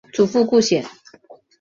[0.11, 0.83] 祖父顾显。